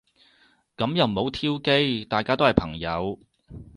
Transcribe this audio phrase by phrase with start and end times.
[0.77, 2.05] 噉又唔好挑機。
[2.05, 3.19] 大家都係朋友